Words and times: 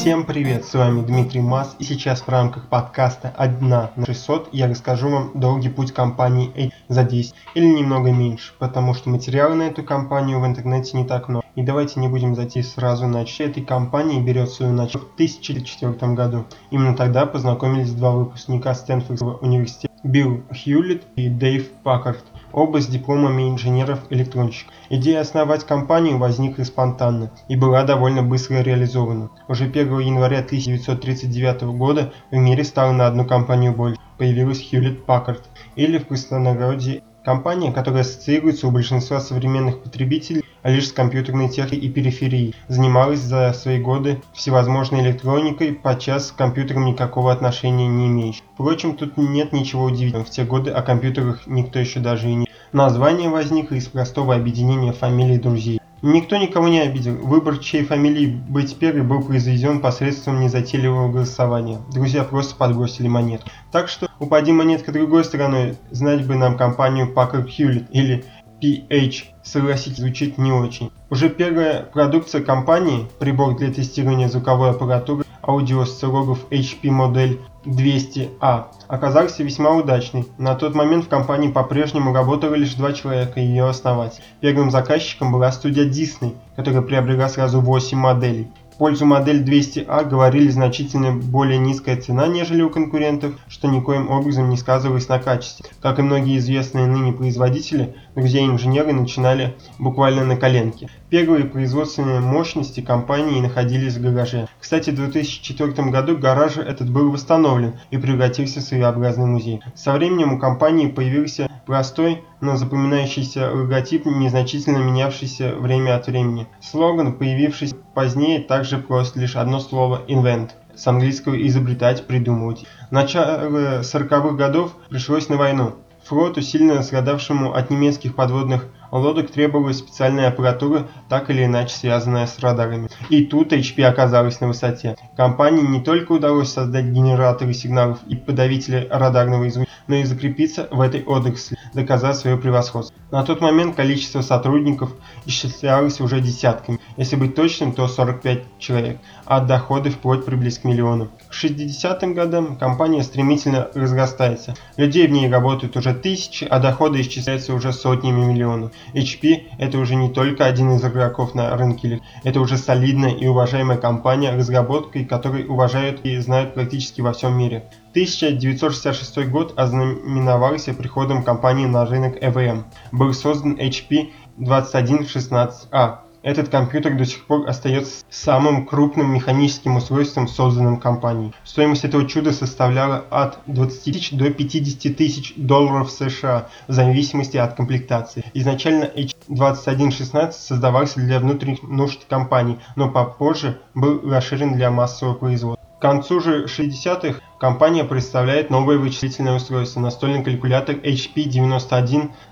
Всем 0.00 0.24
привет, 0.24 0.64
с 0.64 0.72
вами 0.72 1.02
Дмитрий 1.02 1.42
Мас 1.42 1.76
и 1.78 1.84
сейчас 1.84 2.22
в 2.22 2.28
рамках 2.30 2.68
подкаста 2.68 3.34
1 3.36 3.68
на 3.68 3.90
600 4.06 4.48
я 4.52 4.66
расскажу 4.66 5.10
вам 5.10 5.32
долгий 5.34 5.68
путь 5.68 5.92
компании 5.92 6.50
A 6.56 6.70
за 6.88 7.04
10 7.04 7.34
или 7.54 7.66
немного 7.66 8.10
меньше, 8.10 8.54
потому 8.58 8.94
что 8.94 9.10
материала 9.10 9.52
на 9.52 9.64
эту 9.64 9.82
компанию 9.82 10.40
в 10.40 10.46
интернете 10.46 10.96
не 10.96 11.04
так 11.04 11.28
много. 11.28 11.44
И 11.54 11.62
давайте 11.62 12.00
не 12.00 12.08
будем 12.08 12.34
зайти 12.34 12.62
сразу 12.62 13.06
начать. 13.08 13.50
Этой 13.50 13.62
компании 13.62 14.22
берет 14.22 14.48
свою 14.48 14.72
начало 14.72 15.02
в 15.02 15.16
2004 15.16 16.14
году. 16.14 16.46
Именно 16.70 16.96
тогда 16.96 17.26
познакомились 17.26 17.92
два 17.92 18.12
выпускника 18.12 18.74
Стэнфордского 18.74 19.36
университета 19.36 19.89
Билл 20.02 20.42
Хьюлитт 20.50 21.04
и 21.16 21.28
Дэйв 21.28 21.70
Паккард 21.82 22.24
оба 22.52 22.80
с 22.80 22.86
дипломами 22.86 23.50
инженеров-электронщиков. 23.50 24.72
Идея 24.88 25.20
основать 25.20 25.64
компанию 25.64 26.16
возникла 26.16 26.64
спонтанно 26.64 27.30
и 27.48 27.56
была 27.56 27.82
довольно 27.82 28.22
быстро 28.22 28.62
реализована. 28.62 29.30
Уже 29.46 29.64
1 29.64 29.98
января 29.98 30.38
1939 30.38 31.62
года 31.76 32.12
в 32.30 32.36
мире 32.36 32.64
стало 32.64 32.92
на 32.92 33.06
одну 33.06 33.26
компанию 33.26 33.72
больше. 33.72 34.00
Появилась 34.16 34.66
Hewlett 34.72 35.04
Packard, 35.04 35.42
или 35.76 35.98
в 35.98 36.06
простонародье 36.06 37.02
Компания, 37.24 37.70
которая 37.70 38.00
ассоциируется 38.00 38.66
у 38.66 38.70
большинства 38.70 39.20
современных 39.20 39.82
потребителей 39.82 40.42
лишь 40.62 40.88
с 40.88 40.92
компьютерной 40.92 41.48
техникой 41.48 41.78
и 41.78 41.88
периферией, 41.88 42.54
занималась 42.68 43.20
за 43.20 43.52
свои 43.52 43.78
годы 43.78 44.22
всевозможной 44.32 45.02
электроникой, 45.02 45.72
подчас 45.72 46.32
к 46.32 46.36
компьютерам 46.36 46.86
никакого 46.86 47.32
отношения 47.32 47.86
не 47.86 48.08
имеющей. 48.08 48.42
Впрочем, 48.54 48.96
тут 48.96 49.16
нет 49.16 49.52
ничего 49.52 49.84
удивительного, 49.84 50.24
в 50.24 50.30
те 50.30 50.44
годы 50.44 50.70
о 50.70 50.82
компьютерах 50.82 51.46
никто 51.46 51.78
еще 51.78 52.00
даже 52.00 52.28
и 52.28 52.34
не... 52.34 52.48
Название 52.72 53.28
возникло 53.28 53.74
из 53.74 53.88
простого 53.88 54.34
объединения 54.34 54.92
фамилий 54.92 55.38
друзей. 55.38 55.80
Никто 56.02 56.38
никого 56.38 56.68
не 56.68 56.80
обидел. 56.80 57.16
Выбор, 57.16 57.58
чьей 57.58 57.84
фамилии 57.84 58.26
быть 58.26 58.76
первой, 58.78 59.02
был 59.02 59.22
произведен 59.22 59.80
посредством 59.80 60.40
незатейливого 60.40 61.12
голосования. 61.12 61.78
Друзья 61.92 62.24
просто 62.24 62.56
подбросили 62.56 63.06
монету. 63.06 63.44
Так 63.70 63.88
что, 63.88 64.08
упади 64.18 64.50
монетка 64.52 64.92
другой 64.92 65.24
стороной, 65.24 65.76
знать 65.90 66.26
бы 66.26 66.36
нам 66.36 66.56
компанию 66.56 67.12
Packard 67.12 67.48
Hewlett 67.48 67.90
или 67.90 68.24
PH. 68.62 69.29
Согласитесь, 69.42 69.98
звучит 69.98 70.38
не 70.38 70.52
очень. 70.52 70.90
Уже 71.08 71.28
первая 71.28 71.82
продукция 71.82 72.42
компании, 72.42 73.08
прибор 73.18 73.56
для 73.56 73.72
тестирования 73.72 74.28
звуковой 74.28 74.70
аппаратуры, 74.70 75.24
аудиосциллограф 75.42 76.44
HP 76.50 76.90
модель 76.90 77.40
200А, 77.64 78.66
оказался 78.86 79.42
весьма 79.42 79.70
удачной. 79.70 80.26
На 80.38 80.54
тот 80.54 80.74
момент 80.74 81.06
в 81.06 81.08
компании 81.08 81.50
по-прежнему 81.50 82.12
работало 82.12 82.54
лишь 82.54 82.74
два 82.74 82.92
человека, 82.92 83.40
ее 83.40 83.68
основатель. 83.68 84.22
Первым 84.40 84.70
заказчиком 84.70 85.32
была 85.32 85.50
студия 85.52 85.84
Disney, 85.84 86.36
которая 86.56 86.82
приобрела 86.82 87.28
сразу 87.28 87.60
8 87.60 87.96
моделей 87.96 88.48
пользу 88.80 89.04
модель 89.04 89.42
200А 89.42 90.08
говорили 90.08 90.48
значительно 90.48 91.12
более 91.12 91.58
низкая 91.58 92.00
цена, 92.00 92.26
нежели 92.26 92.62
у 92.62 92.70
конкурентов, 92.70 93.34
что 93.46 93.68
никоим 93.68 94.08
образом 94.08 94.48
не 94.48 94.56
сказывалось 94.56 95.06
на 95.06 95.18
качестве. 95.18 95.68
Как 95.82 95.98
и 95.98 96.02
многие 96.02 96.38
известные 96.38 96.86
ныне 96.86 97.12
производители, 97.12 97.94
друзья-инженеры 98.14 98.94
начинали 98.94 99.54
буквально 99.78 100.24
на 100.24 100.38
коленке. 100.38 100.88
Первые 101.10 101.44
производственные 101.44 102.20
мощности 102.20 102.80
компании 102.80 103.42
находились 103.42 103.98
в 103.98 104.02
гараже. 104.02 104.48
Кстати, 104.58 104.88
в 104.88 104.94
2004 104.94 105.90
году 105.90 106.16
гараж 106.16 106.56
этот 106.56 106.88
был 106.88 107.10
восстановлен 107.10 107.74
и 107.90 107.98
превратился 107.98 108.60
в 108.60 108.62
своеобразный 108.62 109.26
музей. 109.26 109.60
Со 109.74 109.92
временем 109.92 110.32
у 110.32 110.38
компании 110.38 110.86
появился 110.86 111.50
простой, 111.66 112.24
но 112.40 112.56
запоминающийся 112.56 113.50
логотип, 113.52 114.06
незначительно 114.06 114.78
менявшийся 114.78 115.54
время 115.54 115.96
от 115.96 116.06
времени. 116.06 116.48
Слоган, 116.60 117.12
появившийся 117.14 117.76
позднее, 117.94 118.40
также 118.40 118.78
прост, 118.78 119.16
лишь 119.16 119.36
одно 119.36 119.60
слово 119.60 120.02
«invent» 120.08 120.50
с 120.74 120.86
английского 120.86 121.34
«изобретать», 121.46 122.06
«придумывать». 122.06 122.64
Начало 122.90 123.80
40-х 123.80 124.36
годов 124.36 124.72
пришлось 124.88 125.28
на 125.28 125.36
войну. 125.36 125.74
Флоту, 126.04 126.40
сильно 126.40 126.82
страдавшему 126.82 127.52
от 127.54 127.70
немецких 127.70 128.14
подводных 128.14 128.66
лодок, 128.92 129.30
требовалась 129.30 129.78
специальная 129.78 130.28
аппаратура, 130.28 130.88
так 131.08 131.30
или 131.30 131.44
иначе 131.44 131.74
связанная 131.74 132.26
с 132.26 132.38
радарами. 132.38 132.88
И 133.08 133.24
тут 133.24 133.52
HP 133.52 133.82
оказалась 133.82 134.40
на 134.40 134.48
высоте. 134.48 134.96
Компании 135.16 135.62
не 135.62 135.80
только 135.80 136.12
удалось 136.12 136.52
создать 136.52 136.86
генераторы 136.86 137.54
сигналов 137.54 137.98
и 138.08 138.16
подавители 138.16 138.86
радарного 138.90 139.48
излучения, 139.48 139.74
но 139.86 139.96
и 139.96 140.04
закрепиться 140.04 140.68
в 140.70 140.80
этой 140.80 141.02
отрасли, 141.04 141.56
доказав 141.74 142.16
свое 142.16 142.36
превосходство. 142.36 142.99
На 143.10 143.24
тот 143.24 143.40
момент 143.40 143.74
количество 143.74 144.20
сотрудников 144.20 144.90
исчислялось 145.26 146.00
уже 146.00 146.20
десятками, 146.20 146.78
если 146.96 147.16
быть 147.16 147.34
точным, 147.34 147.72
то 147.72 147.88
45 147.88 148.58
человек, 148.58 148.98
а 149.24 149.40
доходы 149.40 149.90
вплоть 149.90 150.24
приблизились 150.24 150.58
к 150.58 150.64
миллиону. 150.64 151.08
К 151.28 151.32
60-м 151.32 152.14
годам 152.14 152.56
компания 152.56 153.02
стремительно 153.02 153.68
разрастается. 153.74 154.54
Людей 154.76 155.06
в 155.06 155.10
ней 155.10 155.28
работают 155.28 155.76
уже 155.76 155.92
тысячи, 155.92 156.44
а 156.44 156.58
доходы 156.58 157.00
исчисляются 157.00 157.54
уже 157.54 157.72
сотнями 157.72 158.24
миллионов. 158.24 158.72
HP 158.94 159.42
это 159.58 159.78
уже 159.78 159.96
не 159.96 160.08
только 160.08 160.44
один 160.44 160.72
из 160.76 160.84
игроков 160.84 161.34
на 161.34 161.56
рынке, 161.56 162.00
это 162.22 162.40
уже 162.40 162.56
солидная 162.56 163.12
и 163.12 163.26
уважаемая 163.26 163.78
компания, 163.78 164.34
разработкой 164.34 165.04
которой 165.04 165.46
уважают 165.46 166.04
и 166.04 166.16
знают 166.18 166.54
практически 166.54 167.00
во 167.00 167.12
всем 167.12 167.36
мире. 167.36 167.64
1966 167.90 169.28
год 169.28 169.54
ознаменовался 169.56 170.74
приходом 170.74 171.24
компании 171.24 171.66
на 171.66 171.84
рынок 171.84 172.22
EVM. 172.22 172.62
Был 172.92 173.12
создан 173.12 173.58
HP 173.58 174.10
2116A. 174.38 175.98
Этот 176.22 176.50
компьютер 176.50 176.96
до 176.96 177.04
сих 177.06 177.24
пор 177.24 177.48
остается 177.48 178.04
самым 178.10 178.66
крупным 178.66 179.12
механическим 179.12 179.76
устройством, 179.76 180.28
созданным 180.28 180.78
компанией. 180.78 181.32
Стоимость 181.44 181.84
этого 181.84 182.06
чуда 182.06 182.32
составляла 182.32 183.04
от 183.10 183.38
20 183.46 183.82
тысяч 183.84 184.12
до 184.12 184.30
50 184.30 184.96
тысяч 184.96 185.32
долларов 185.36 185.90
США, 185.90 186.48
в 186.68 186.72
зависимости 186.72 187.38
от 187.38 187.54
комплектации. 187.54 188.24
Изначально 188.34 188.84
H2116 188.84 190.32
создавался 190.32 191.00
для 191.00 191.18
внутренних 191.18 191.62
нужд 191.62 192.04
компании, 192.08 192.60
но 192.76 192.90
попозже 192.90 193.58
был 193.74 194.00
расширен 194.08 194.54
для 194.54 194.70
массового 194.70 195.14
производства. 195.14 195.59
К 195.80 195.82
концу 195.82 196.20
же 196.20 196.44
60-х 196.44 197.22
компания 197.38 197.84
представляет 197.84 198.50
новое 198.50 198.76
вычислительное 198.76 199.36
устройство– 199.36 199.80
настольный 199.80 200.22
калькулятор 200.22 200.74
HP 200.74 201.24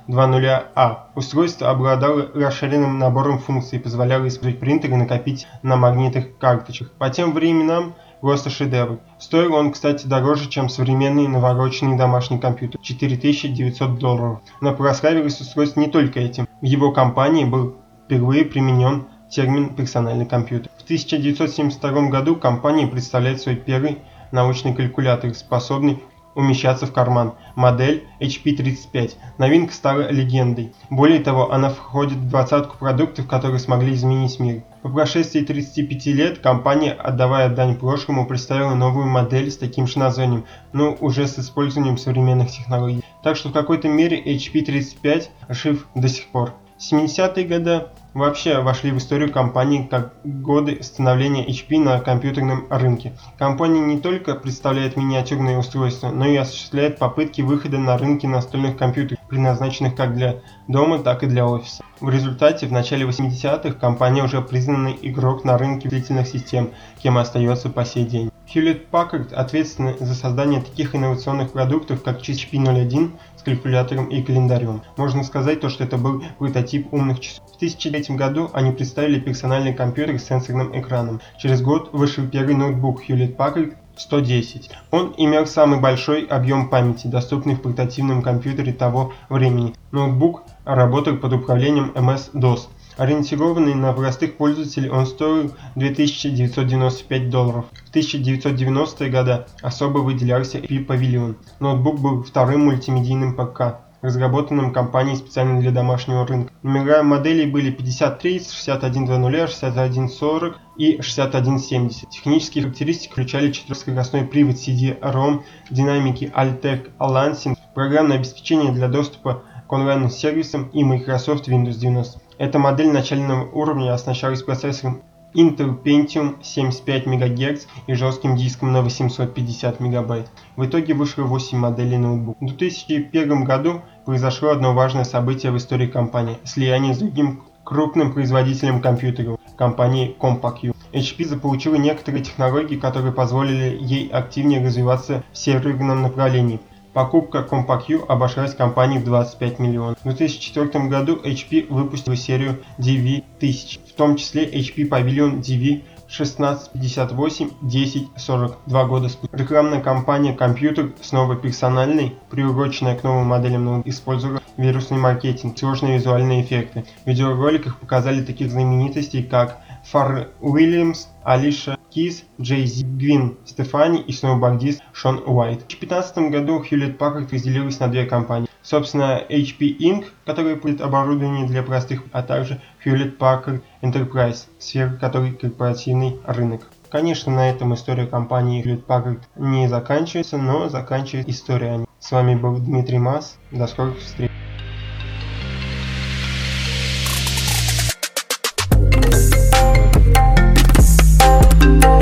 9120A. 0.07 0.97
Устройство 1.15 1.71
обладало 1.71 2.31
расширенным 2.35 2.99
набором 2.99 3.39
функций 3.39 3.79
и 3.79 3.83
позволяло 3.83 4.29
использовать 4.29 4.61
принтер 4.61 4.91
и 4.91 4.97
накопить 4.97 5.47
на 5.63 5.77
магнитных 5.77 6.37
карточках. 6.37 6.93
По 6.99 7.09
тем 7.09 7.33
временам 7.33 7.95
просто 8.21 8.51
шедевр. 8.51 8.99
Стоил 9.19 9.55
он, 9.55 9.73
кстати, 9.73 10.07
дороже, 10.07 10.51
чем 10.51 10.69
современный 10.69 11.27
навороченный 11.27 11.97
домашний 11.97 12.39
компьютер– 12.39 12.79
4900 12.83 13.99
долларов. 13.99 14.41
Но 14.61 14.75
прославилось 14.75 15.41
устройство 15.41 15.81
не 15.81 15.89
только 15.89 16.21
этим. 16.21 16.47
В 16.61 16.67
его 16.67 16.93
компании 16.93 17.47
был 17.47 17.79
впервые 18.05 18.45
применен 18.45 19.07
термин 19.31 19.75
«персональный 19.75 20.27
компьютер». 20.27 20.71
В 20.79 20.83
1972 20.85 22.09
году 22.09 22.37
компания 22.37 22.87
представляет 22.87 23.41
свой 23.41 23.57
первый 23.57 23.99
научный 24.33 24.75
калькулятор, 24.75 25.35
способный 25.35 26.03
умещаться 26.39 26.87
в 26.87 26.93
карман, 26.93 27.35
модель 27.57 28.05
HP35. 28.21 29.15
Новинка 29.39 29.73
стала 29.73 30.09
легендой. 30.09 30.73
Более 30.89 31.19
того, 31.19 31.53
она 31.53 31.69
входит 31.69 32.19
в 32.19 32.29
двадцатку 32.29 32.79
продуктов, 32.79 33.27
которые 33.27 33.59
смогли 33.59 33.93
изменить 33.95 34.39
мир. 34.39 34.63
По 34.83 34.89
прошествии 34.89 35.41
35 35.41 36.07
лет 36.07 36.39
компания, 36.39 36.93
отдавая 36.93 37.49
дань 37.49 37.75
прошлому, 37.75 38.25
представила 38.25 38.75
новую 38.75 39.07
модель 39.07 39.51
с 39.51 39.57
таким 39.57 39.89
же 39.89 39.99
названием, 39.99 40.45
но 40.73 40.97
уже 41.01 41.27
с 41.27 41.41
использованием 41.41 41.99
современных 41.99 42.53
технологий. 42.53 43.03
Так 43.25 43.37
что 43.37 43.49
в 43.49 43.53
какой-то 43.53 43.89
мере 43.89 44.23
HP35 44.23 45.29
жив 45.49 45.89
до 45.97 46.09
сих 46.09 46.29
пор. 46.29 46.53
70-е 46.79 47.45
годы 47.45 47.87
вообще 48.15 48.61
вошли 48.61 48.91
в 48.93 48.99
историю 48.99 49.33
компании 49.33 49.87
как 49.91 50.13
годы 50.25 50.83
становления 50.83 51.47
HP 51.47 51.79
на 51.79 52.01
компьютерном 52.01 52.67
рынке. 52.71 53.13
Компания 53.37 53.81
не 53.81 53.99
только 53.99 54.35
представляет 54.35 54.97
миниатюрные 54.97 55.59
устройства, 55.59 56.11
но 56.11 56.27
и 56.27 56.37
осуществляет 56.37 56.99
попытки 56.99 57.43
выхода 57.43 57.79
на 57.79 57.99
рынки 57.99 58.27
настольных 58.27 58.77
компьютеров, 58.77 59.21
предназначенных 59.29 59.97
как 59.97 60.15
для 60.15 60.37
дома, 60.69 61.01
так 61.01 61.23
и 61.23 61.27
для 61.27 61.47
офиса. 61.47 61.83
В 62.01 62.11
результате 62.11 62.67
в 62.67 62.73
начале 62.73 63.05
80-х 63.07 63.73
компания 63.73 64.23
уже 64.23 64.41
признанный 64.41 64.97
игрок 65.03 65.45
на 65.45 65.59
рынке 65.59 65.89
длительных 65.89 66.29
систем, 66.29 66.71
кем 67.03 67.19
остается 67.19 67.71
по 67.71 67.85
сей 67.85 68.05
день. 68.05 68.31
Hewlett 68.55 68.89
Packard 68.91 69.35
ответственны 69.35 69.99
за 69.99 70.15
создание 70.15 70.63
таких 70.63 70.95
инновационных 70.95 71.53
продуктов, 71.53 72.03
как 72.03 72.23
HP 72.23 72.57
01 72.57 73.13
с 73.37 73.43
калькулятором 73.43 74.07
и 74.07 74.23
календарем. 74.23 74.81
Можно 74.97 75.23
сказать 75.23 75.61
то, 75.61 75.69
что 75.69 75.85
это 75.85 75.99
был 75.99 76.25
прототип 76.39 76.93
умных 76.93 77.21
часов. 77.21 77.45
В 77.55 77.59
2003 77.59 78.17
году 78.17 78.51
они 78.55 78.73
представили 78.73 79.21
персональный 79.21 79.75
компьютер 79.75 80.19
с 80.19 80.25
сенсорным 80.25 80.79
экраном. 80.81 81.21
Через 81.39 81.61
год 81.61 81.91
вышел 81.93 82.27
первый 82.27 82.55
ноутбук 82.55 83.03
Hewlett 83.07 83.37
Packard 83.37 83.77
110. 83.99 84.71
Он 84.91 85.15
имел 85.17 85.47
самый 85.47 85.81
большой 85.81 86.25
объем 86.25 86.69
памяти, 86.69 87.07
доступный 87.07 87.55
в 87.55 87.63
портативном 87.63 88.23
компьютере 88.23 88.73
того 88.73 89.13
времени. 89.29 89.75
Ноутбук 89.93 90.45
работал 90.65 91.17
под 91.17 91.33
управлением 91.35 91.93
MS-DOS. 91.95 92.69
Ориентированный 92.97 93.75
на 93.75 93.93
простых 93.93 94.37
пользователей, 94.37 94.91
он 94.91 95.07
стоил 95.07 95.53
2995 95.77 97.31
долларов. 97.31 97.67
В 97.87 97.95
1990-е 97.95 99.11
годы 99.11 99.47
особо 99.63 99.99
выделялся 99.99 100.59
HP 100.59 100.85
Pavilion. 100.85 101.37
Ноутбук 101.61 102.01
был 102.01 102.23
вторым 102.25 102.65
мультимедийным 102.65 103.37
ПК 103.37 103.88
разработанным 104.03 104.73
компанией 104.73 105.17
специально 105.17 105.61
для 105.61 105.71
домашнего 105.71 106.27
рынка. 106.27 106.53
Номера 106.63 107.03
моделей 107.03 107.47
были 107.47 107.71
53, 107.71 108.41
6100, 108.41 109.47
6140 109.47 110.57
и 110.77 111.01
6170. 111.01 112.11
Технические 112.11 112.65
характеристики 112.65 113.11
включали 113.11 113.53
четырехскоростной 113.53 114.25
привод 114.25 114.57
CD-ROM, 114.57 115.43
динамики 115.71 116.33
Altec 116.35 116.91
Lansing, 116.99 117.57
программное 117.75 118.17
обеспечение 118.17 118.73
для 118.73 118.89
доступа 118.89 119.43
к 119.67 119.73
онлайн-сервисам 119.73 120.69
и 120.69 120.83
Microsoft 120.83 121.49
Windows 121.49 121.75
90. 121.75 122.21
Эта 122.39 122.59
модель 122.59 122.93
начального 122.93 123.51
уровня 123.51 123.93
оснащалась 123.93 124.43
процессором 124.43 125.03
Intel 125.39 125.81
Pentium 125.85 126.43
75 126.43 127.07
МГц 127.07 127.67
и 127.87 127.95
жестким 127.95 128.35
диском 128.35 128.73
на 128.73 128.83
850 128.83 129.79
МБ. 129.79 130.27
В 130.57 130.65
итоге 130.65 130.95
вышло 130.95 131.23
8 131.23 131.57
моделей 131.57 131.97
ноутбука. 131.97 132.45
В 132.45 132.49
2001 132.49 133.45
году 133.45 133.83
произошло 134.05 134.51
одно 134.51 134.75
важное 134.75 135.05
событие 135.05 135.53
в 135.53 135.57
истории 135.57 135.87
компании– 135.87 136.39
слияние 136.45 136.93
с 136.93 136.99
другим 136.99 137.45
крупным 137.63 138.13
производителем 138.13 138.81
компьютеров– 138.81 139.39
компанией 139.57 140.17
CompacU. 140.19 140.75
HP 140.93 141.25
заполучила 141.25 141.77
некоторые 141.77 142.25
технологии, 142.25 142.75
которые 142.75 143.13
позволили 143.13 143.79
ей 143.81 144.09
активнее 144.09 144.65
развиваться 144.65 145.23
в 145.33 145.39
серверном 145.39 146.03
направлении. 146.03 146.59
Покупка 146.99 147.47
CompacU 147.49 148.05
обошлась 148.09 148.57
компании 148.57 148.99
в 148.99 149.05
25 149.05 149.61
миллионов. 149.61 149.99
В 150.01 150.03
2004 150.03 150.89
году 150.89 151.15
HP 151.15 151.69
выпустила 151.73 152.17
серию 152.17 152.59
DV1000, 152.79 153.79
в 153.89 153.93
том 153.93 154.17
числе 154.17 154.45
HP 154.45 154.89
Pavilion 154.89 155.39
DV 155.39 155.85
1658 156.09 157.51
1040 157.61 158.57
два 158.67 158.85
года 158.87 159.09
спустя. 159.09 159.37
Рекламная 159.37 159.81
кампания 159.81 160.33
«Компьютер» 160.33 160.91
снова 161.01 161.37
персональный, 161.37 162.17
приуроченная 162.31 162.97
к 162.97 163.05
новым 163.05 163.29
моделям 163.29 163.65
ноутбуков, 163.65 163.95
использовала 163.95 164.43
вирусный 164.57 164.99
маркетинг, 164.99 165.57
сложные 165.57 165.99
визуальные 165.99 166.43
эффекты. 166.43 166.85
В 167.05 167.07
видеороликах 167.07 167.79
показали 167.79 168.25
таких 168.25 168.51
знаменитостей, 168.51 169.23
как 169.23 169.61
Фар 169.85 170.31
Уильямс, 170.41 171.07
Алиша 171.23 171.78
Кис, 171.91 172.25
Джей 172.41 172.67
Зи, 172.67 172.85
Гвин 172.85 173.37
Стефани 173.45 174.01
и 174.01 174.13
сноубордист 174.13 174.83
Шон 174.93 175.23
Уайт. 175.27 175.63
В 175.63 175.69
2015 175.69 176.19
году 176.31 176.63
Hewlett 176.63 176.97
Packard 176.99 177.29
разделилась 177.33 177.81
на 177.81 177.89
две 177.89 178.07
компании. 178.07 178.49
Собственно, 178.63 179.23
HP 179.29 179.79
Inc., 179.79 180.07
которая 180.27 180.57
будет 180.57 180.81
оборудование 180.81 181.47
для 181.47 181.63
простых, 181.63 182.03
а 182.13 182.23
также 182.23 182.61
Hewlett 182.85 183.17
Packard 183.17 183.63
Enterprise, 183.83 184.47
сфера 184.59 184.91
которой 184.91 185.33
корпоративный 185.33 186.19
рынок. 186.27 186.69
Конечно, 186.91 187.33
на 187.33 187.51
этом 187.51 187.75
история 187.75 188.07
компании 188.07 188.65
Hewlett 188.65 188.85
Packard 188.87 189.21
не 189.37 189.69
заканчивается, 189.69 190.39
но 190.39 190.69
заканчивается 190.69 191.31
история. 191.31 191.87
С 191.99 192.13
вами 192.13 192.35
был 192.35 192.59
Дмитрий 192.59 192.99
Мас. 192.99 193.39
До 193.51 193.67
скорых 193.67 193.99
встреч. 193.99 194.31